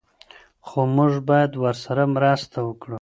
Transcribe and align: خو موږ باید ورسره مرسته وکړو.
خو 0.67 0.79
موږ 0.95 1.13
باید 1.29 1.51
ورسره 1.63 2.03
مرسته 2.15 2.57
وکړو. 2.67 2.97